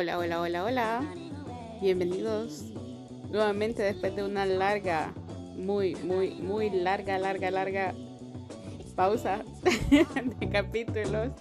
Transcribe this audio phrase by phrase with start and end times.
[0.00, 1.14] Hola, hola, hola, hola.
[1.82, 2.66] Bienvenidos
[3.32, 5.12] nuevamente después de una larga,
[5.56, 7.94] muy, muy, muy larga, larga, larga
[8.94, 9.42] pausa
[10.38, 11.32] de capítulos.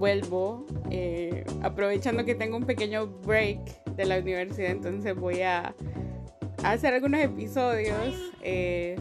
[0.00, 5.72] Vuelvo eh, aprovechando que tengo un pequeño break de la universidad, entonces voy a,
[6.64, 8.98] hacer algunos episodios eh,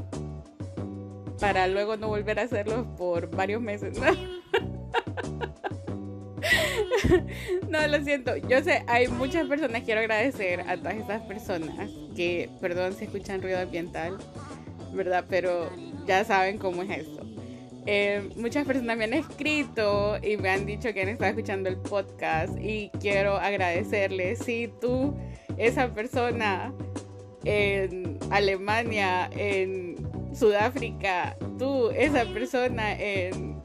[1.39, 3.97] para luego no volver a hacerlos por varios meses.
[3.99, 4.44] no,
[7.69, 8.35] lo siento.
[8.37, 13.41] Yo sé, hay muchas personas, quiero agradecer a todas estas personas que, perdón si escuchan
[13.41, 14.17] ruido ambiental,
[14.93, 15.25] ¿verdad?
[15.29, 15.69] Pero
[16.05, 17.25] ya saben cómo es esto.
[17.87, 21.77] Eh, muchas personas me han escrito y me han dicho que han estado escuchando el
[21.77, 24.39] podcast y quiero agradecerles.
[24.39, 25.15] Si tú,
[25.57, 26.73] esa persona
[27.43, 29.95] en Alemania, en
[30.33, 33.61] Sudáfrica, tú, esa persona en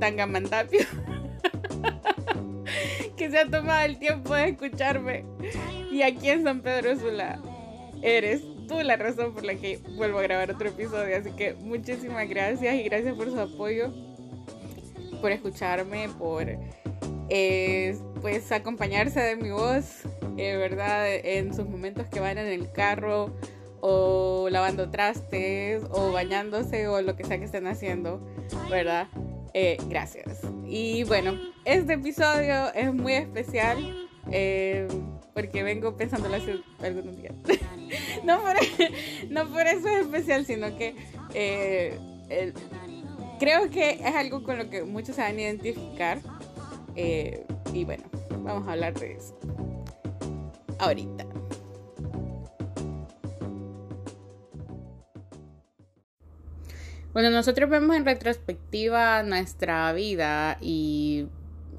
[0.00, 0.80] Tangamandapio.
[3.30, 5.24] se ha tomado el tiempo de escucharme.
[5.90, 7.40] Y aquí en San Pedro Sula,
[8.02, 11.16] eres tú la razón por la que vuelvo a grabar otro episodio.
[11.16, 13.92] Así que muchísimas gracias y gracias por su apoyo,
[15.20, 16.46] por escucharme, por
[17.28, 20.02] eh, pues acompañarse de mi voz,
[20.36, 21.06] eh, ¿verdad?
[21.08, 23.34] En sus momentos que van en el carro
[23.80, 28.20] o lavando trastes o bañándose o lo que sea que estén haciendo,
[28.70, 29.08] ¿verdad?
[29.54, 30.40] Eh, gracias.
[30.66, 34.86] Y bueno, este episodio es muy especial eh,
[35.34, 37.34] porque vengo pensando hace algunos días.
[38.24, 38.56] no, por,
[39.30, 40.94] no por eso es especial, sino que
[41.34, 41.98] eh,
[43.38, 46.20] creo que es algo con lo que muchos se van a identificar.
[46.94, 49.38] y bueno, vamos a hablar de eso
[50.78, 51.37] ahorita.
[57.18, 61.26] Bueno, nosotros vemos en retrospectiva nuestra vida y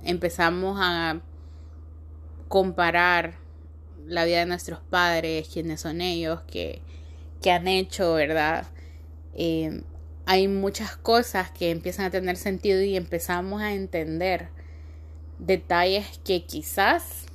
[0.04, 1.22] empezamos a
[2.50, 3.36] comparar
[4.06, 6.82] la vida de nuestros padres, quiénes son ellos, qué,
[7.50, 8.68] han hecho, ¿verdad?
[9.34, 9.82] Eh,
[10.26, 14.50] hay muchas cosas que empiezan a tener sentido y empezamos a entender
[15.38, 17.28] detalles que quizás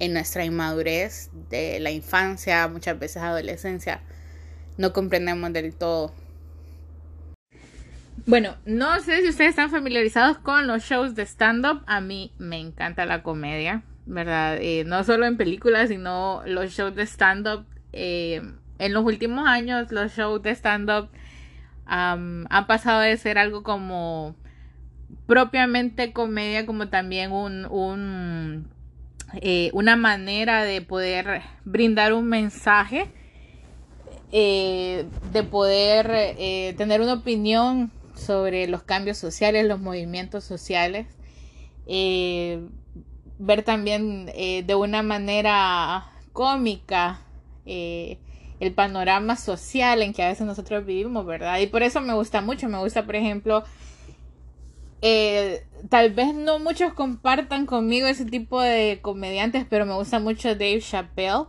[0.00, 4.02] en nuestra inmadurez de la infancia, muchas veces adolescencia,
[4.78, 6.12] no comprendemos del todo.
[8.26, 11.82] Bueno, no sé si ustedes están familiarizados con los shows de stand-up.
[11.86, 14.58] A mí me encanta la comedia, ¿verdad?
[14.60, 17.64] Eh, no solo en películas, sino los shows de stand-up.
[17.92, 18.40] Eh,
[18.78, 21.08] en los últimos años, los shows de stand-up
[21.86, 24.36] han pasado de ser algo como
[25.26, 28.68] propiamente comedia, como también un,
[29.40, 33.08] eh, una manera de poder brindar un mensaje,
[34.30, 37.90] de poder tener una opinión
[38.20, 41.06] sobre los cambios sociales, los movimientos sociales.
[41.86, 42.68] Eh,
[43.38, 47.20] ver también eh, de una manera cómica
[47.66, 48.18] eh,
[48.60, 51.58] el panorama social en que a veces nosotros vivimos, ¿verdad?
[51.58, 53.64] Y por eso me gusta mucho, me gusta, por ejemplo,
[55.88, 60.80] tal vez no muchos compartan conmigo ese tipo de comediantes, pero me gusta mucho Dave
[60.80, 61.46] Chappelle.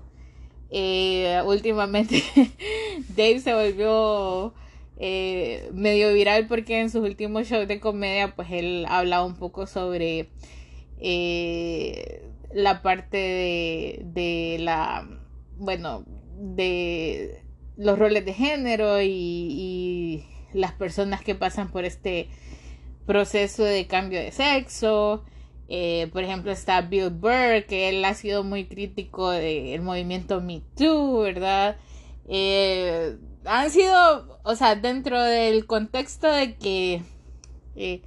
[1.46, 2.24] últimamente
[3.10, 4.54] Dave se volvió
[5.04, 9.66] eh, medio viral porque en sus últimos shows de comedia pues él hablaba un poco
[9.66, 10.30] sobre
[11.00, 13.18] eh, la parte
[14.06, 15.10] de, la
[15.58, 16.06] bueno
[16.38, 17.42] de
[17.78, 20.24] los roles de género y,
[20.54, 22.30] las personas que pasan por este
[23.08, 25.26] proceso de cambio de sexo.
[25.68, 30.62] Eh, por ejemplo está Bill Burr que él ha sido muy crítico del movimiento Me
[30.76, 31.78] Too verdad
[33.46, 37.02] han sido, o sea, dentro del contexto de que
[37.76, 38.02] eh,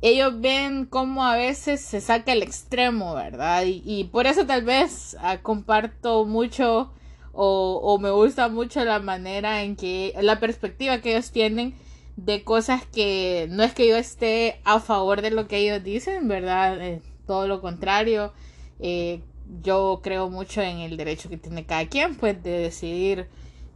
[0.00, 3.64] ellos ven cómo a veces se saca el extremo, ¿verdad?
[3.66, 6.92] Y, por eso tal vez ah, comparto mucho
[7.32, 11.74] o, me gusta mucho la manera en que, la perspectiva que ellos tienen
[12.16, 16.26] de cosas que no es que yo esté a favor de lo que ellos dicen,
[16.26, 16.80] ¿verdad?
[16.84, 18.32] Eh, todo lo contrario.
[18.80, 19.20] Eh,
[19.62, 23.28] yo creo mucho en el derecho que tiene cada quien, pues, de decidir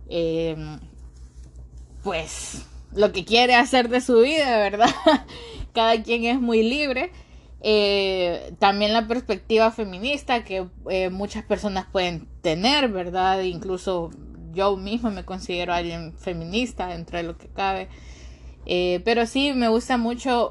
[0.08, 0.56] eh,
[2.02, 4.90] pues lo que quiere hacer de su vida, ¿verdad?
[5.72, 7.10] Cada quien es muy libre.
[7.60, 13.40] Eh, también la perspectiva feminista que eh, muchas personas pueden tener, ¿verdad?
[13.42, 14.10] Incluso
[14.52, 17.88] yo mismo me considero alguien feminista dentro de lo que cabe.
[19.04, 20.50] pero sí, me gusta mucho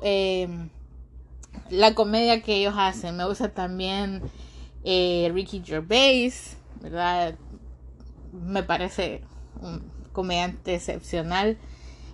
[1.70, 3.18] la comedia que ellos hacen.
[3.18, 4.24] Me gusta también
[4.84, 7.36] Ricky Gervais, ¿verdad?
[8.32, 9.22] Me parece
[9.62, 11.58] un comediante excepcional.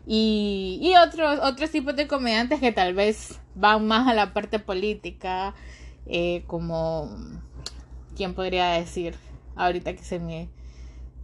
[0.05, 5.53] Y, otros, otros tipos de comediantes que tal vez van más a la parte política,
[6.05, 7.09] eh, como
[8.15, 9.15] ¿quién podría decir
[9.55, 10.49] ahorita que se me...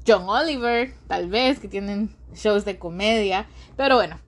[0.06, 3.46] John Oliver, tal vez, que tienen shows de comedia.
[3.78, 4.20] Pero bueno,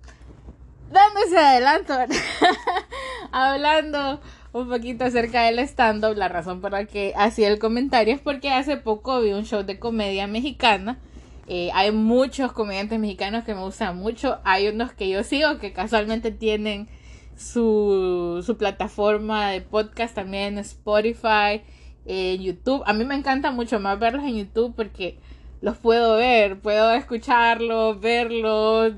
[0.89, 1.93] dándose adelanto,
[3.33, 4.21] hablando
[4.53, 8.51] un poquito acerca del stand-up, la razón por la que hacía el comentario es porque
[8.51, 10.97] hace poco vi un show de comedia mexicana.
[11.47, 14.39] Eh, hay muchos comediantes mexicanos que me gustan mucho.
[14.43, 16.87] Hay unos que yo sigo que casualmente tienen
[17.35, 21.61] su, su plataforma de podcast también en Spotify,
[22.05, 22.83] en YouTube.
[22.85, 25.19] A mí me encanta mucho más verlos en YouTube porque
[25.61, 28.93] los puedo ver, puedo escucharlos, verlos.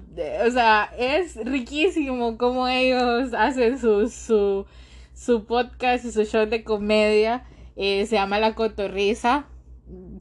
[0.45, 4.65] O sea, es riquísimo cómo ellos hacen su, su,
[5.13, 7.45] su podcast y su show de comedia.
[7.75, 9.47] Eh, se llama La Cotorriza.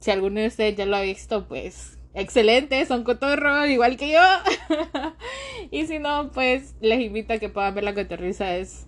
[0.01, 4.19] Si alguno de ustedes ya lo ha visto, pues excelente, son cotorros igual que yo.
[5.71, 8.55] y si no, pues les invito a que puedan ver La Cotorriza.
[8.55, 8.87] Es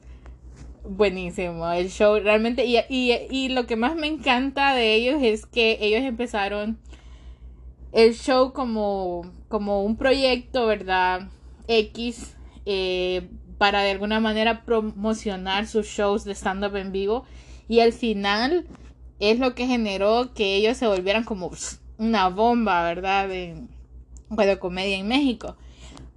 [0.83, 2.65] buenísimo el show realmente.
[2.65, 6.79] Y, y, y lo que más me encanta de ellos es que ellos empezaron
[7.91, 11.29] el show como, como un proyecto, ¿verdad?
[11.67, 12.35] X,
[12.65, 13.29] eh,
[13.59, 17.25] para de alguna manera promocionar sus shows de stand-up en vivo.
[17.67, 18.65] Y al final
[19.19, 21.51] es lo que generó que ellos se volvieran como
[21.99, 23.27] una bomba, ¿verdad?
[23.27, 23.61] De,
[24.29, 25.55] de comedia en México.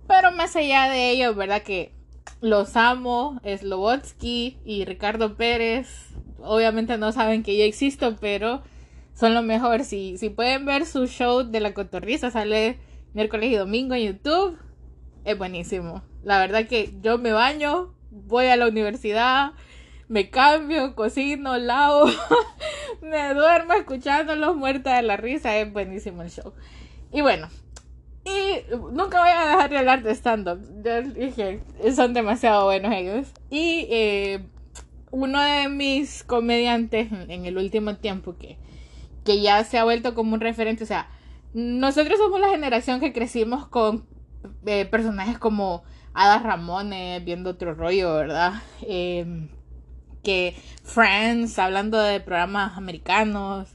[0.06, 1.62] Pero más allá de ello, ¿verdad?
[1.62, 1.92] Que
[2.40, 5.88] los amo, Slobotsky y Ricardo Pérez.
[6.38, 8.62] Obviamente no saben que yo existo, pero
[9.14, 9.84] son lo mejor.
[9.84, 12.78] Si, si pueden ver su show de la cotorriza, sale
[13.12, 14.58] miércoles y domingo en YouTube.
[15.24, 16.02] Es buenísimo.
[16.22, 19.52] La verdad que yo me baño, voy a la universidad,
[20.08, 22.06] me cambio, cocino, lavo,
[23.02, 25.56] me duermo escuchándolos muerta de la risa.
[25.56, 26.52] Es buenísimo el show.
[27.12, 27.48] Y bueno,
[28.24, 30.60] y nunca voy a dejar de hablar de stand-up.
[30.84, 31.62] Ya dije,
[31.94, 33.28] son demasiado buenos ellos.
[33.50, 34.46] Y eh,
[35.10, 38.58] uno de mis comediantes en el último tiempo que
[39.24, 40.84] que ya se ha vuelto como un referente.
[40.84, 41.08] O sea,
[41.54, 44.06] nosotros somos la generación que crecimos con
[44.66, 45.82] eh, personajes como
[46.14, 48.54] Ada Ramones, viendo otro rollo, ¿verdad?
[48.82, 49.48] Em,
[50.22, 50.54] que
[50.84, 53.68] Friends, hablando de programas americanos.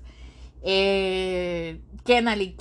[0.64, 2.56] Eh, Kenal y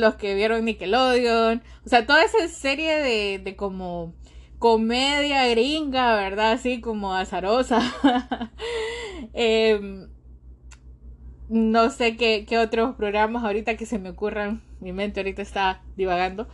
[0.00, 1.62] los que vieron Nickelodeon.
[1.84, 4.14] O sea, toda esa serie de, de como
[4.58, 6.52] comedia gringa, ¿verdad?
[6.52, 7.80] Así como azarosa.
[9.34, 10.06] eh,
[11.48, 14.62] no sé qué, otros programas ahorita que se me ocurran.
[14.80, 16.48] Mi mente ahorita está divagando.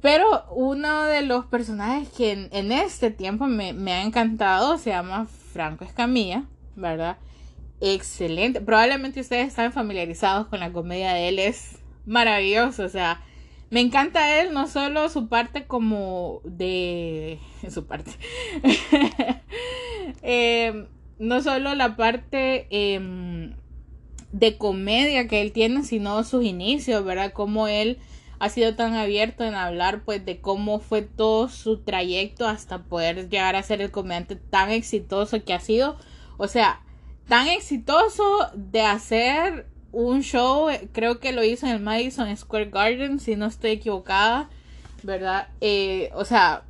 [0.00, 5.84] Pero uno de los personajes que en, este tiempo me, ha encantado se llama Franco
[5.84, 6.44] Escamilla,
[6.74, 7.16] ¿verdad?
[7.80, 8.60] Excelente.
[8.60, 11.38] Probablemente ustedes están familiarizados con la comedia de él.
[11.38, 12.84] Es maravilloso.
[12.84, 13.22] O sea,
[13.70, 17.38] me encanta él, no solo su parte como de...
[17.70, 18.10] su parte.
[20.22, 20.86] Eh,
[21.18, 22.66] no solo la parte...
[22.70, 23.54] Em,
[24.32, 27.32] de comedia que él tiene, sino sus inicios, ¿verdad?
[27.32, 27.98] Cómo él
[28.38, 33.28] ha sido tan abierto en hablar pues de cómo fue todo su trayecto hasta poder
[33.28, 35.96] llegar a ser el comediante tan exitoso que ha sido.
[36.36, 36.80] O sea,
[37.28, 43.18] tan exitoso de hacer un show, creo que lo hizo en el Madison Square Garden,
[43.18, 44.50] si no estoy equivocada,
[45.02, 45.48] ¿verdad?
[45.60, 46.64] Eh, o sea,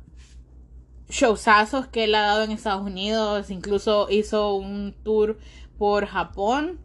[1.09, 5.37] showzazos que él ha dado en Estados Unidos, incluso hizo un tour
[5.77, 6.79] por Japón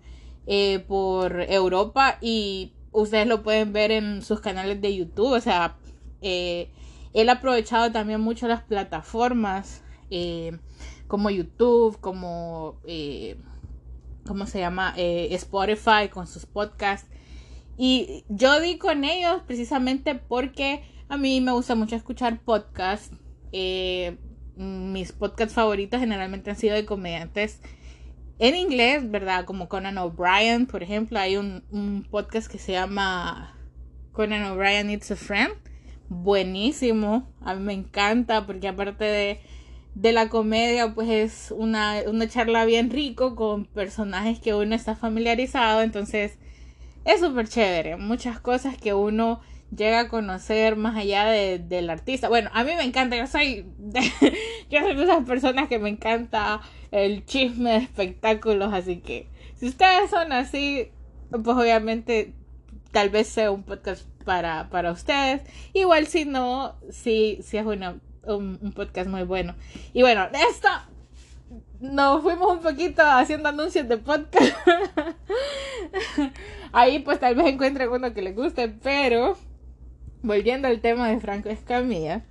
[0.46, 5.32] eh, por Europa y ustedes lo pueden ver en sus canales de YouTube.
[5.32, 5.76] O sea,
[6.20, 6.70] eh,
[7.12, 10.58] él ha aprovechado también mucho las plataformas eh,
[11.08, 12.78] como YouTube, como,
[14.26, 14.94] ¿cómo se llama?
[14.96, 17.08] Spotify con sus podcasts.
[17.76, 23.16] Y yo di con ellos precisamente porque a mí me gusta mucho escuchar podcasts.
[24.56, 27.60] mis podcasts favoritos generalmente han sido de comediantes
[28.42, 29.44] en inglés, ¿verdad?
[29.44, 33.56] Como Conan O'Brien, por ejemplo, hay un, podcast que se llama
[34.10, 35.52] Conan O'Brien It's a Friend.
[36.08, 39.38] Buenísimo, a mí me encanta porque aparte
[39.94, 44.96] de, la comedia, pues es una, una charla bien rico con personajes que uno está
[44.96, 46.36] familiarizado, entonces
[47.04, 47.96] es súper chévere.
[47.96, 49.40] Muchas cosas que uno
[49.74, 52.28] llega a conocer más allá de, del artista.
[52.28, 53.66] Bueno, a mí me encanta, yo soy,
[54.70, 56.60] yo soy de esas personas que me encanta
[56.90, 60.90] el chisme de espectáculos, así que si ustedes son así,
[61.30, 62.34] pues obviamente
[62.90, 65.42] tal vez sea un podcast para, para ustedes.
[65.72, 69.54] Igual si no, sí, sí es una, un, un podcast muy bueno.
[69.92, 70.68] Y bueno, de esto
[71.80, 74.54] nos fuimos un poquito haciendo anuncios de podcast.
[76.72, 79.36] Ahí pues tal vez encuentren uno que les guste, pero
[80.22, 82.24] volviendo al tema de Franco Escamilla,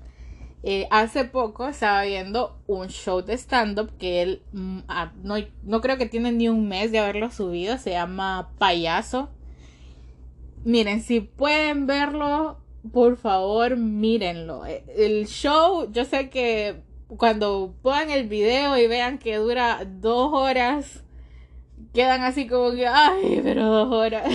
[0.63, 5.81] eh, hace poco estaba viendo un show de stand-up que él mm, ah, no, no
[5.81, 9.29] creo que tiene ni un mes de haberlo subido, se llama Payaso.
[10.63, 12.60] Miren, si pueden verlo,
[12.93, 14.65] por favor, mírenlo.
[14.67, 16.83] Eh, el show, yo sé que
[17.17, 21.03] cuando pongan el video y vean que dura dos horas,
[21.93, 24.31] quedan así como que, ay, pero dos horas.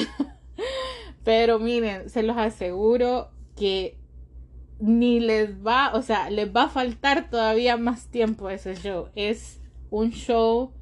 [1.25, 3.99] pero miren, se los aseguro que
[4.79, 9.09] ni les va, o sea, les va a faltar todavía más tiempo ese show.
[9.15, 9.61] Es
[9.91, 10.73] un show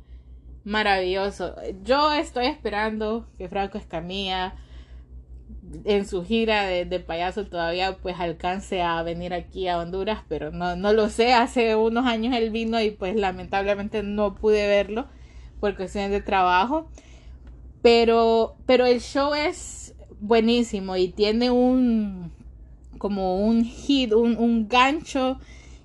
[0.65, 1.55] maravilloso.
[1.85, 4.55] Yo estoy esperando que Franco Escamilla
[5.85, 10.77] en su gira de, payaso todavía pues alcance a venir aquí a Honduras, pero no,
[10.77, 11.33] no lo sé.
[11.33, 15.07] Hace unos años él vino y pues lamentablemente no pude verlo
[15.61, 16.89] por cuestiones de trabajo.
[17.83, 22.33] Pero, pero el show es buenísimo y tiene un
[23.05, 25.39] como un hit, un, gancho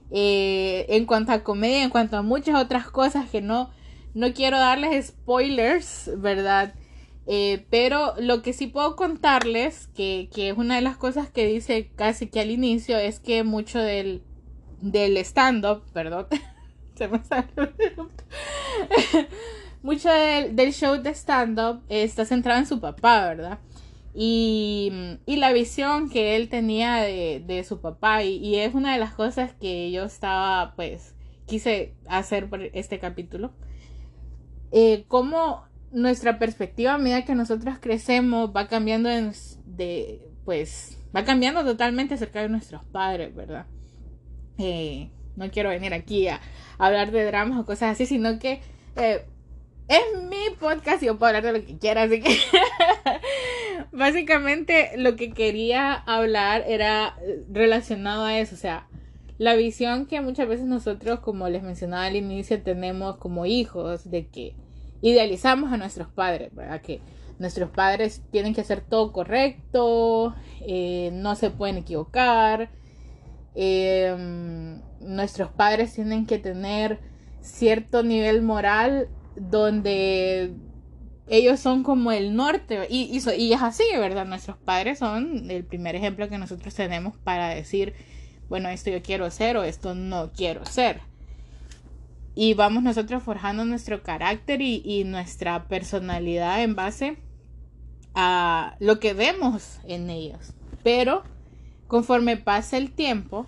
[0.10, 3.72] eh, en cuanto a comedia, en cuanto a muchas otras cosas que no,
[4.14, 6.74] no quiero darles spoilers, ¿verdad?
[7.28, 11.46] Eh, pero lo que sí puedo contarles, que, que, es una de las cosas que
[11.46, 14.24] dice casi que al inicio, es que mucho del,
[14.80, 16.28] del stand-up, perdón,
[16.96, 17.74] se me salió.
[19.84, 23.60] mucho del, del, show de stand-up está centrado en su papá, ¿verdad?
[24.14, 24.92] Y,
[25.26, 28.24] y, la visión que él tenía de, de su papá.
[28.24, 33.00] Y, y, es una de las cosas que yo estaba, pues, quise hacer por este
[33.00, 33.52] capítulo.
[34.72, 41.66] Eh, cómo nuestra perspectiva a medida que nosotros crecemos va cambiando de, pues, va cambiando
[41.66, 43.66] totalmente acerca de nuestros padres, ¿verdad?
[44.58, 46.40] Eh, no quiero venir aquí a,
[46.78, 48.62] hablar de dramas o cosas así, sino que
[48.96, 49.26] eh,
[49.88, 52.30] es mi podcast y yo puedo hablar de lo que quiera, así que
[53.92, 57.18] básicamente lo que quería hablar era
[57.52, 58.88] relacionado a eso, o sea,
[59.38, 64.28] la visión que muchas veces nosotros, como les mencionaba al inicio, tenemos como hijos de
[64.28, 64.54] que
[65.02, 66.82] idealizamos a nuestros padres, ¿verdad?
[66.82, 67.00] Que
[67.40, 72.70] nuestros padres tienen que hacer todo correcto, eh, no se pueden equivocar,
[73.56, 77.00] em, nuestros padres tienen que tener
[77.40, 80.54] cierto nivel moral donde
[81.30, 84.26] ellos son como el norte y, es así, ¿verdad?
[84.26, 87.94] Nuestros padres son el primer ejemplo que nosotros tenemos para decir,
[88.50, 91.02] bueno, esto yo quiero ser o esto no quiero ser
[92.42, 97.18] y vamos nosotros forjando nuestro carácter y, nuestra personalidad en base
[98.16, 100.54] a lo que vemos en ellos.
[100.82, 101.24] Pero
[101.88, 103.46] conforme pasa el tiempo,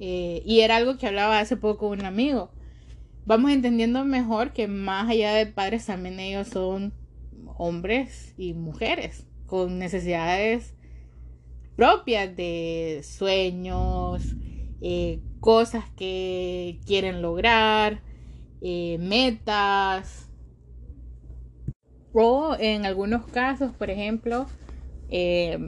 [0.00, 2.50] eh, y era algo que hablaba hace poco un amigo,
[3.26, 6.92] vamos entendiendo mejor que más allá de padres también ellos son
[7.62, 10.74] hombres y mujeres con necesidades
[11.76, 14.34] propias de sueños,
[14.80, 18.02] eh, cosas que quieren lograr,
[18.60, 20.28] eh, metas.
[22.12, 24.46] O en algunos casos, por ejemplo,
[25.08, 25.58] eh,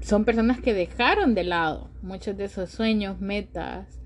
[0.00, 4.00] son personas que dejaron de lado muchos de esos sueños, metas,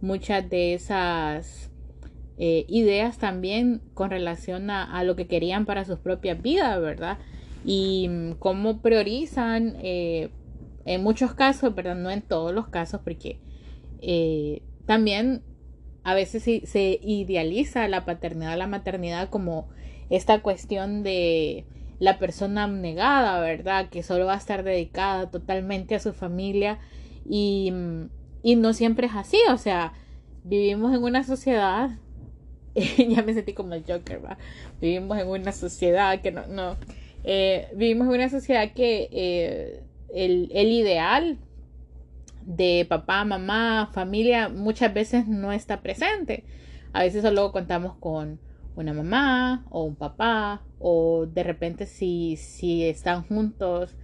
[0.00, 1.70] muchas de esas
[2.38, 7.18] eh, ideas también con relación a, lo que querían para sus propias vidas, ¿verdad?
[7.64, 13.40] Y mm, cómo priorizan en muchos casos, pero no en todos los casos, porque
[14.86, 15.42] también
[16.04, 19.68] a veces se idealiza la paternidad, la maternidad como
[20.10, 21.64] esta cuestión de
[21.98, 23.88] la persona abnegada, ¿verdad?
[23.88, 26.78] Que solo va a estar dedicada totalmente a su familia
[27.28, 29.94] y, no siempre es así, o sea,
[30.44, 31.98] vivimos en una sociedad,
[33.08, 34.38] ya me sentí como el Joker, ¿va?
[34.80, 36.76] Vivimos en una sociedad que no,
[37.24, 39.82] eh, vivimos en una sociedad que eh,
[40.14, 41.38] el, el ideal
[42.44, 46.44] de papá, mamá, familia, muchas veces no está presente.
[46.92, 48.38] A veces solo contamos con
[48.76, 53.96] una mamá o un papá o de repente si, si están juntos,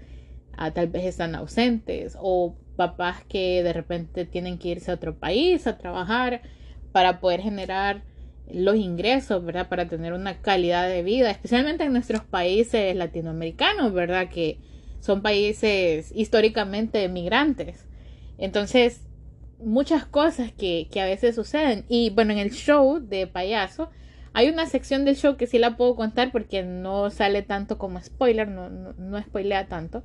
[0.57, 5.19] ah, tal vez están ausentes o papás que de repente tienen que irse a otro
[5.19, 6.43] país a trabajar
[6.91, 8.03] para poder generar
[8.51, 9.69] los ingresos, ¿verdad?
[9.69, 14.29] Para tener una calidad de vida, especialmente en nuestros países latinoamericanos, ¿verdad?
[14.29, 14.59] Que
[15.01, 17.87] son países históricamente migrantes.
[18.39, 19.03] Entonces,
[19.59, 21.85] muchas cosas que, que a veces suceden.
[21.89, 23.91] Y bueno, en el show de payaso,
[24.35, 28.01] hay una sección del show que sí la puedo contar porque no sale tanto como
[28.01, 30.03] spoiler, no, no, spoilea tanto,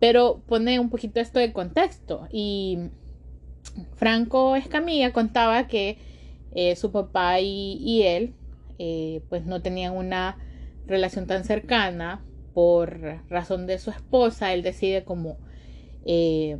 [0.00, 2.26] pero pone un poquito esto de contexto.
[2.32, 2.78] Y
[3.94, 5.98] Franco Escamilla contaba que
[6.54, 8.34] eh, su papá y, él
[8.78, 10.38] eh, pues no tenían una
[10.86, 15.38] relación tan cercana por razón de su esposa, él decide como...
[16.04, 16.56] Eh,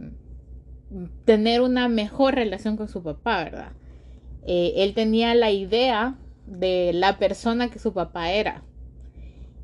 [1.24, 3.72] tener una mejor relación con su papá, ¿verdad?
[4.46, 8.62] Él tenía la idea de la persona que su papá era.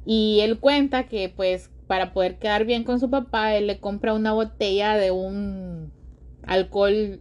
[0.06, 4.14] Y él cuenta que pues para poder quedar bien con su papá, él le compra
[4.14, 5.90] una botella de un
[6.44, 7.20] alcohol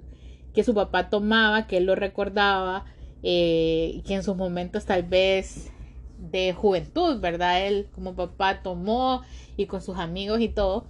[0.54, 2.86] que su papá tomaba, que él lo recordaba,
[3.30, 5.70] eh, que en sus momentos tal vez
[6.18, 7.68] de juventud, ¿verdad?
[7.68, 9.22] Él como papá tomó
[9.58, 10.86] y con sus amigos y todo.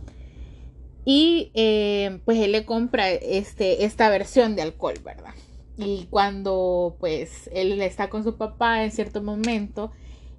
[1.03, 5.33] Y eh, pues él le compra este, esta versión de alcohol, ¿verdad?
[5.79, 9.91] Y cuando pues él está con su papá en cierto momento,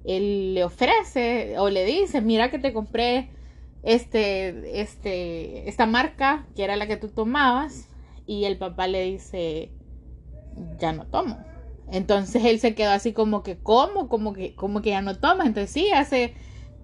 [0.05, 3.31] él le ofrece o le dice, mira que te compré
[3.83, 7.89] este, este, esta marca que era la que tú tomabas.
[8.25, 9.73] Y el papá le dice,
[10.79, 11.39] ya no tomo.
[11.91, 14.09] Entonces él se quedó así como que, ¿cómo?
[14.09, 15.47] Como que, como que ya no toma.
[15.47, 16.35] Entonces sí, hace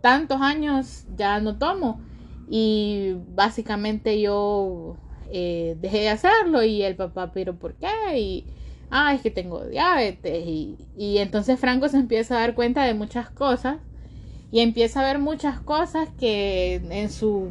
[0.00, 2.00] tantos años ya no tomo.
[2.48, 4.96] Y básicamente yo
[5.30, 8.18] eh, dejé de hacerlo y el papá, pero ¿por qué?
[8.18, 8.46] Y,
[8.90, 10.46] ah, es que tengo diabetes.
[10.46, 10.76] Y,
[11.18, 13.78] entonces Franco se empieza a dar cuenta de muchas cosas
[14.50, 17.48] y empieza a ver muchas cosas que en su,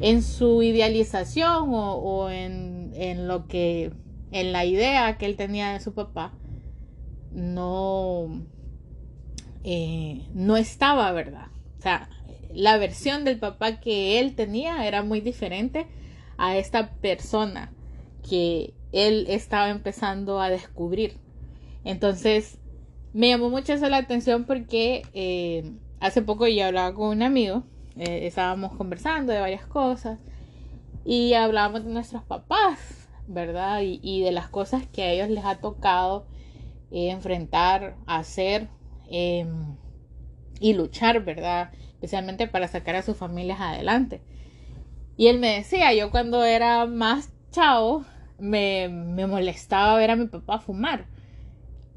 [0.00, 3.92] en su idealización o, en, en lo que,
[4.30, 6.32] en la idea que él tenía de su papá,
[7.32, 8.42] no,
[9.64, 11.48] eh, no estaba, ¿verdad?
[11.78, 12.08] O sea,
[12.52, 15.86] la versión del papá que él tenía era muy diferente
[16.36, 17.72] a esta persona
[18.28, 21.16] que él estaba empezando a descubrir.
[21.84, 22.58] Entonces,
[23.12, 27.64] me llamó mucho eso la atención porque eh, hace poco yo hablaba con un amigo,
[27.96, 30.18] eh, estábamos conversando de varias cosas
[31.04, 33.80] y hablábamos de nuestros papás, ¿verdad?
[33.82, 36.26] Y, de las cosas que a ellos les ha tocado
[36.90, 38.68] enfrentar, hacer
[39.10, 39.76] em,
[40.60, 41.70] y luchar, ¿verdad?
[41.94, 44.20] Especialmente para sacar a sus familias adelante.
[45.16, 48.04] Y él me decía, yo cuando era más chavo,
[48.38, 51.06] me, me molestaba ver a mi papá fumar.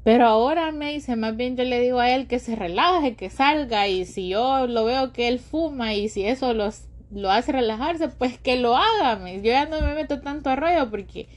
[0.04, 3.30] Pero ahora me dice, más bien yo le digo a él que se relaje, que
[3.30, 8.08] salga y si yo lo veo que él fuma y si eso lo hace relajarse,
[8.08, 9.20] pues que lo haga.
[9.36, 11.28] Yo ya no me meto tanto a rollo porque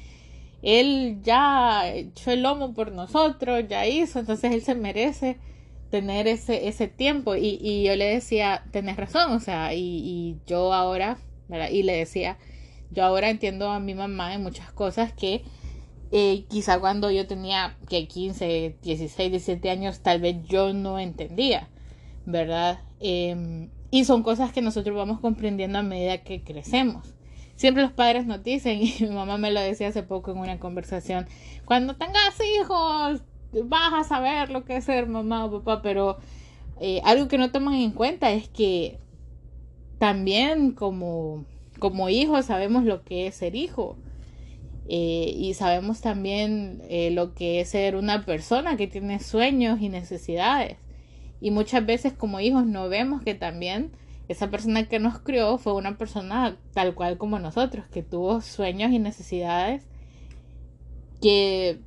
[0.66, 5.38] él ya echó el lomo por nosotros, ya hizo, entonces él se merece
[5.90, 7.36] tener ese, ese tiempo.
[7.36, 11.18] Y, y yo le decía, tenés razón, o sea, y, y yo ahora
[11.72, 12.38] y le decía,
[12.92, 15.44] yo ahora entiendo a mi mamá en muchas cosas que
[16.12, 21.70] eh, quizá cuando yo tenía que 15, 16, 17 años, tal vez yo no entendía,
[22.26, 22.80] ¿verdad?
[23.00, 27.15] Em, y son cosas que nosotros vamos comprendiendo a medida que crecemos.
[27.56, 30.60] Siempre los padres nos dicen, y mi mamá me lo decía hace poco en una
[30.60, 31.28] conversación,
[31.66, 33.22] cuando tengas hijos
[33.64, 36.18] vas a saber lo que es ser mamá o papá, pero
[36.80, 39.00] eh, algo que no toman en cuenta es que
[39.98, 41.46] también como,
[41.80, 43.98] como hijos sabemos lo que es ser hijo.
[44.88, 49.90] Eh, y sabemos también eh, lo que es ser una persona que tiene sueños y
[49.90, 50.78] necesidades.
[51.42, 53.92] Y muchas veces como hijos no vemos que también
[54.28, 58.92] esa persona que nos crió fue una persona tal cual como nosotros, que tuvo sueños
[58.92, 59.88] y necesidades
[61.22, 61.80] que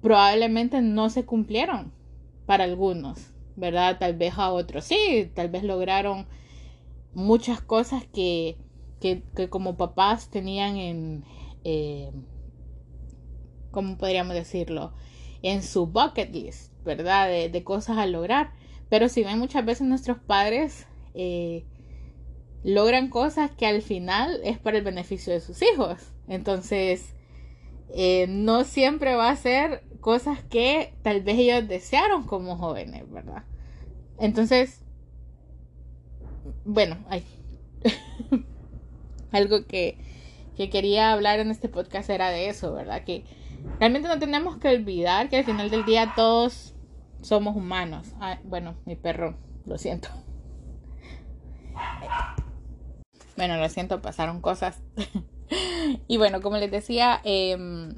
[0.00, 1.92] probablemente no se cumplieron
[2.46, 3.98] para algunos, ¿verdad?
[3.98, 6.26] Tal vez a otros sí, tal vez lograron
[7.14, 8.56] muchas cosas que,
[9.00, 11.24] que, como papás tenían en,
[11.64, 12.10] eh,
[13.70, 14.92] ¿cómo podríamos decirlo?
[15.42, 17.28] En su bucket list, ¿verdad?
[17.28, 18.52] De, cosas a lograr.
[18.88, 21.64] Pero si ven muchas veces nuestros padres eh,
[22.64, 26.12] logran cosas que al final es para el beneficio de sus hijos.
[26.28, 27.14] Entonces,
[27.94, 33.44] eh, no siempre va a ser cosas que tal vez ellos desearon como jóvenes, ¿verdad?
[34.18, 34.82] Entonces,
[36.64, 37.24] bueno, hay
[39.32, 39.98] algo que,
[40.56, 43.04] que quería hablar en este podcast era de eso, ¿verdad?
[43.04, 43.24] Que
[43.78, 46.74] realmente no tenemos que olvidar que al final del día todos
[47.20, 48.08] somos humanos.
[48.44, 50.08] bueno, mi perro, lo siento.
[53.36, 54.80] Bueno, lo siento, pasaron cosas.
[56.08, 57.94] y bueno, como les decía, em,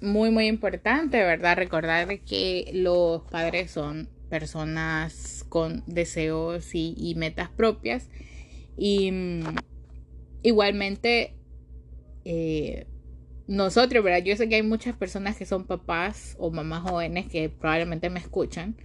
[0.00, 1.56] muy, muy importante, ¿verdad?
[1.56, 8.08] Recordar que los padres son personas con deseos y, metas propias.
[8.76, 9.56] Y mm,
[10.42, 11.34] igualmente,
[12.24, 12.86] eh,
[13.46, 14.24] nosotros, ¿verdad?
[14.24, 18.20] Yo sé que hay muchas personas que son papás o mamás jóvenes que probablemente me
[18.20, 18.76] escuchan.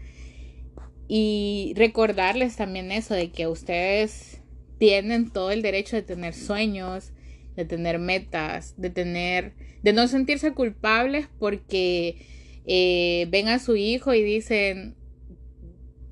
[1.08, 4.38] Y recordarles también eso de que ustedes
[4.80, 7.12] tienen todo el derecho de tener sueños,
[7.56, 12.26] de tener metas, de tener, de no sentirse culpables porque
[12.65, 14.96] eh, ven a su hijo y dicen,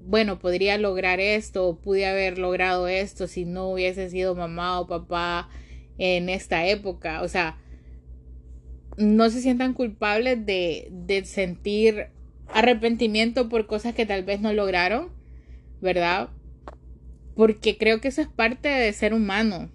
[0.01, 5.49] bueno, podría lograr esto, pude haber logrado esto si no hubiese sido mamá o papá
[5.97, 7.21] en esta época.
[7.21, 7.57] O sea,
[8.97, 12.07] no se sientan culpables de, de sentir
[12.47, 15.09] arrepentimiento por cosas que tal vez no lograron,
[15.81, 16.29] ¿verdad?
[17.37, 19.69] Porque creo que eso es parte de ser humano.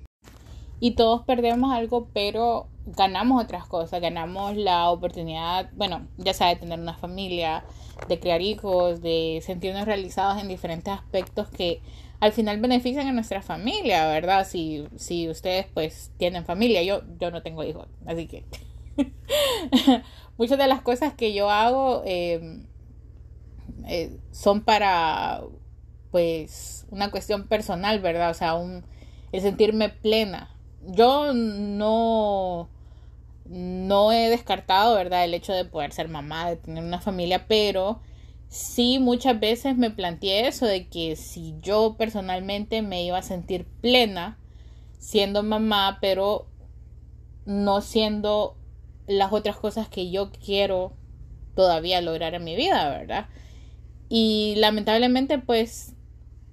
[0.80, 4.00] Y todos perdemos algo, pero ganamos otras cosas.
[4.00, 7.64] Ganamos la oportunidad, bueno, ya sea de tener una familia,
[8.08, 11.80] de crear hijos, de sentirnos realizados en diferentes aspectos que
[12.22, 14.46] al final benefician a nuestra familia, ¿verdad?
[14.46, 18.44] Si, si ustedes pues tienen familia, yo, yo no tengo hijos, así que
[20.38, 22.64] muchas de las cosas que yo hago em,
[23.88, 25.42] eh, son para
[26.12, 28.30] pues una cuestión personal, ¿verdad?
[28.30, 28.84] O sea, un,
[29.32, 30.54] el sentirme plena.
[30.86, 32.68] Yo no,
[33.46, 35.24] no he descartado, ¿verdad?
[35.24, 38.00] El hecho de poder ser mamá, de tener una familia, pero
[38.48, 43.64] sí muchas veces me planteé eso de que si yo personalmente me iba a sentir
[43.80, 44.38] plena
[44.98, 46.46] siendo mamá, pero
[47.46, 48.56] no siendo
[49.06, 50.92] las otras cosas que yo quiero
[51.54, 53.28] todavía lograr en mi vida, ¿verdad?
[54.08, 55.94] Y lamentablemente, pues,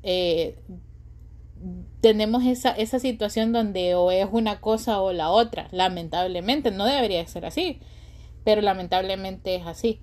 [0.03, 0.57] eh,
[2.01, 5.67] tenemos esa, esa situación donde o es una cosa o la otra.
[5.71, 7.79] Lamentablemente, no debería ser así,
[8.43, 9.99] pero lamentablemente es así.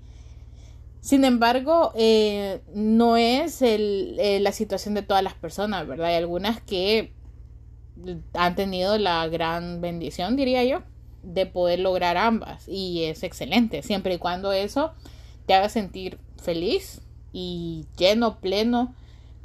[1.00, 6.08] Sin embargo, eh, no es el, eh, la situación de todas las personas, ¿verdad?
[6.08, 7.12] Hay algunas que
[8.34, 10.82] han tenido la gran bendición, diría yo,
[11.22, 12.68] de poder lograr ambas.
[12.68, 14.92] Y es excelente, siempre y cuando eso
[15.46, 17.00] te haga sentir feliz
[17.32, 18.94] y lleno, pleno,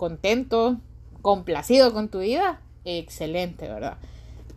[0.02, 0.78] contento,
[1.22, 2.60] complacido con tu vida.
[2.86, 3.98] Excelente, ¿verdad?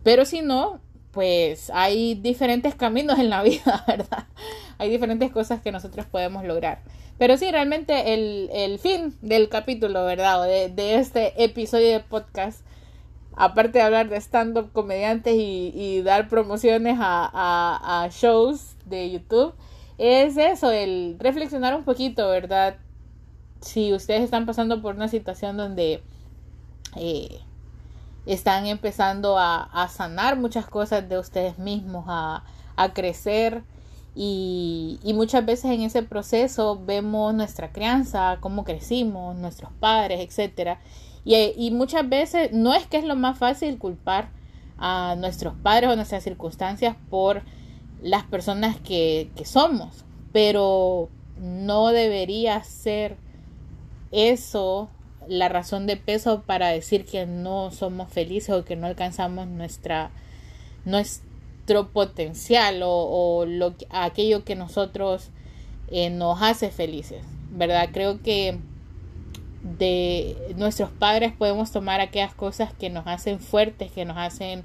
[0.01, 0.79] Pero si no,
[1.11, 4.25] pues hay diferentes caminos en la vida, ¿verdad?
[4.79, 6.79] Hay diferentes cosas que nosotros podemos lograr.
[7.19, 10.43] Pero sí, realmente el, el fin del capítulo, ¿verdad?
[10.47, 12.65] de, de este episodio de podcast
[13.35, 19.53] aparte de hablar de stand-up comediantes y, dar promociones a, shows de YouTube,
[19.99, 22.77] es eso, el reflexionar un poquito, ¿verdad?
[23.65, 26.03] Si ustedes están pasando por una situación donde
[26.95, 27.39] eh,
[28.27, 32.43] están empezando a, sanar muchas cosas de ustedes mismos, a,
[32.93, 33.63] crecer,
[34.13, 40.79] y, muchas veces en ese proceso vemos nuestra crianza, cómo crecimos, nuestros padres, etcétera,
[41.25, 44.29] y, muchas veces no es que es lo más fácil culpar
[44.77, 47.41] a nuestros padres o nuestras circunstancias por
[48.03, 53.24] las personas que somos, pero no debería ser
[54.15, 54.89] eso
[55.27, 60.11] la razón de peso para decir que no somos felices o que no alcanzamos nuestra
[60.85, 65.29] nuestro potencial o, lo aquello que nosotros
[65.89, 68.59] eh, nos hace felices verdad creo que
[69.65, 74.63] de nuestros padres podemos tomar aquellas cosas que nos hacen fuertes, que nos hacen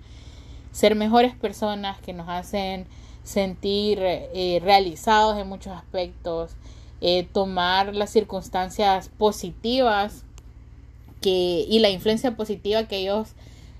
[0.72, 2.86] ser mejores personas, que nos hacen
[3.24, 6.52] sentir eh, realizados en muchos aspectos,
[7.00, 10.24] eh, tomar las circunstancias positivas
[11.20, 13.30] que, y la influencia positiva que ellos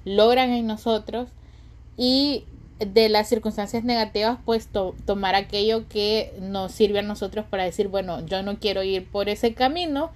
[0.04, 1.28] logran en nosotros
[1.96, 2.44] y
[2.78, 4.68] de las circunstancias negativas pues
[5.04, 9.28] tomar aquello que nos sirve a nosotros para decir bueno yo no quiero ir por
[9.28, 10.11] ese camino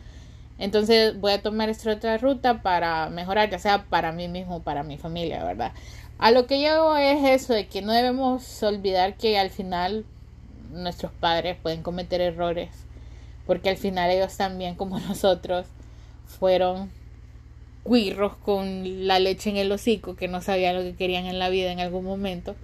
[0.58, 4.82] entonces voy a tomar esta otra ruta para mejorar, ya sea para mí mismo para
[4.82, 5.72] mi familia, ¿verdad?
[6.18, 10.04] A lo que llego es eso, de que no debemos olvidar que al final
[10.70, 12.70] nuestros padres pueden cometer errores,
[13.46, 15.66] porque al final ellos también, como nosotros,
[16.26, 16.90] fueron
[17.82, 21.50] cuirros con la leche en el hocico, que no sabían lo que querían en la
[21.50, 22.56] vida en algún momento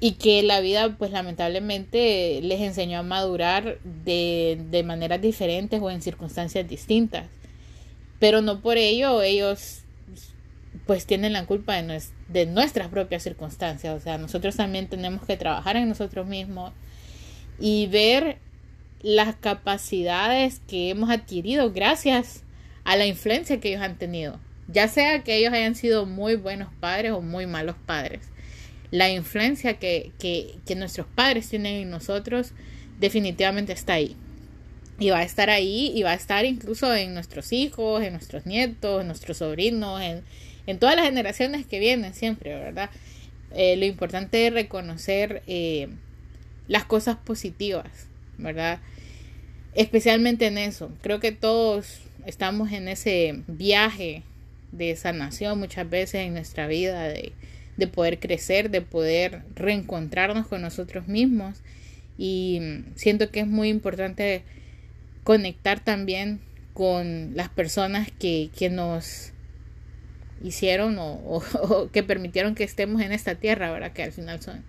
[0.00, 5.90] y que la vida pues lamentablemente les enseñó a madurar de, de maneras diferentes o
[5.90, 7.26] en circunstancias distintas.
[8.20, 9.80] Pero no por ello ellos
[10.86, 13.96] pues tienen la culpa de, de nuestras propias circunstancias.
[13.96, 16.72] O sea nosotros también tenemos que trabajar en nosotros mismos
[17.58, 18.38] y ver
[19.02, 22.42] las capacidades que hemos adquirido gracias
[22.84, 26.68] a la influencia que ellos han tenido ya sea que ellos hayan sido muy buenos
[26.80, 28.20] padres o muy malos padres
[28.90, 32.52] la influencia que, que, nuestros padres tienen en nosotros
[32.98, 34.16] definitivamente está ahí.
[34.98, 38.46] Y va a estar ahí y va a estar incluso en nuestros hijos, en nuestros
[38.46, 40.22] nietos, en nuestros sobrinos, en,
[40.66, 42.90] en todas las generaciones que vienen siempre, ¿verdad?
[43.54, 45.88] Eh, lo importante es reconocer eh,
[46.66, 48.07] las cosas positivas,
[48.38, 48.80] ¿verdad?
[49.74, 50.90] Especialmente en eso.
[51.02, 54.22] Creo que todos estamos en ese viaje
[54.72, 57.32] de sanación muchas veces en nuestra vida, de,
[57.76, 61.58] de poder crecer, de poder reencontrarnos con nosotros mismos.
[62.16, 62.60] Y
[62.96, 64.42] siento que es muy importante
[65.24, 66.40] conectar también
[66.74, 69.32] con las personas que, que nos
[70.42, 71.42] hicieron o,
[71.92, 73.92] que permitieron que estemos en esta tierra, ¿verdad?
[73.92, 74.64] Que al final son,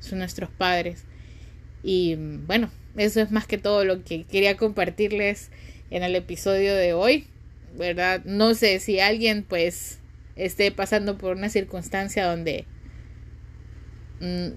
[0.00, 1.04] son nuestros padres.
[1.82, 5.50] Y bueno, eso es más que todo lo que quería compartirles
[5.90, 7.26] en el episodio de hoy,
[7.76, 8.22] ¿verdad?
[8.24, 9.98] No sé si alguien pues
[10.36, 12.66] esté pasando por una circunstancia donde
[14.20, 14.48] mm,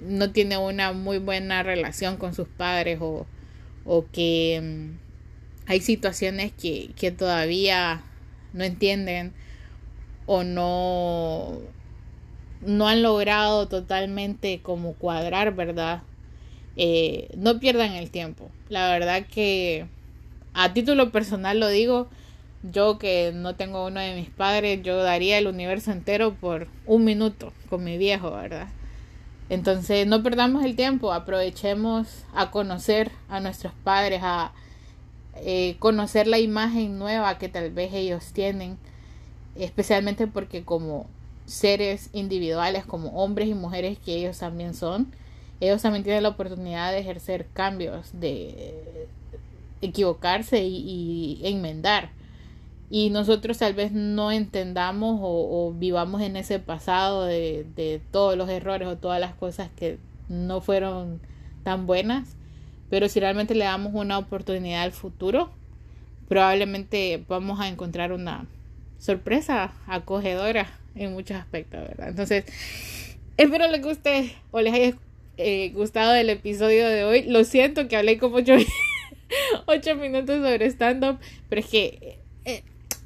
[0.00, 3.26] no tiene una muy buena relación con sus padres o,
[3.84, 8.02] o que mm, hay situaciones que, que todavía
[8.52, 9.32] no entienden
[10.26, 11.58] o no
[12.60, 16.02] no han logrado totalmente como cuadrar, ¿verdad?
[16.78, 18.50] Eh, no pierdan el tiempo.
[18.68, 19.86] La verdad que
[20.54, 22.08] a título personal lo digo,
[22.62, 27.04] yo que no tengo uno de mis padres, yo daría el universo entero por un
[27.04, 28.68] minuto con mi viejo, ¿verdad?
[29.50, 34.52] Entonces no perdamos el tiempo, aprovechemos a conocer a nuestros padres, a
[35.36, 38.78] eh, conocer la imagen nueva que tal vez ellos tienen,
[39.56, 41.06] especialmente porque como
[41.46, 45.10] seres individuales, como hombres y mujeres que ellos también son,
[45.60, 49.06] ellos también tienen la oportunidad de ejercer cambios, de
[49.80, 52.10] equivocarse y, enmendar.
[52.90, 58.48] Y nosotros tal vez no entendamos o, vivamos en ese pasado de, de todos los
[58.48, 61.20] errores o todas las cosas que no fueron
[61.64, 62.36] tan buenas.
[62.88, 65.50] Pero si realmente le damos una oportunidad al futuro,
[66.28, 68.46] probablemente vamos a encontrar una
[68.98, 72.08] sorpresa acogedora en muchos aspectos, ¿verdad?
[72.08, 72.44] Entonces,
[73.36, 74.94] espero les guste o les haya
[75.38, 77.22] eh, gustado el episodio de hoy.
[77.22, 78.54] Lo siento que hablé como ocho,
[79.66, 82.62] ocho minutos sobre stand-up, pero es que eh,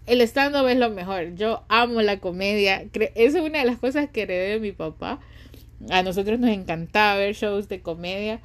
[0.07, 1.35] el stand-up es lo mejor.
[1.37, 2.85] Yo amo la comedia.
[3.14, 5.21] Esa es una de las cosas que heredé de mi papá.
[5.90, 8.40] A nosotros nos encantaba ver shows de comedia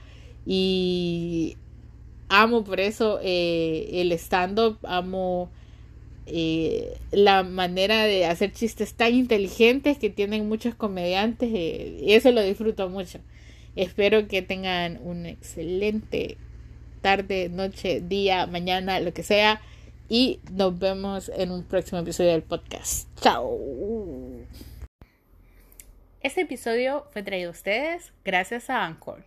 [0.45, 1.57] y
[2.29, 5.49] amo por eso eh, el stand-up, amo
[6.25, 12.31] eh, la manera de hacer chistes tan inteligentes que tienen muchos comediantes eh, y eso
[12.31, 13.19] lo disfruto mucho.
[13.77, 16.37] Espero que tengan un excelente
[17.01, 19.61] tarde, noche, día, mañana, lo que sea.
[20.09, 23.07] Y nos vemos en un próximo episodio del podcast.
[23.21, 23.55] Chao.
[26.21, 29.26] Este episodio fue traído a ustedes gracias a Anchor.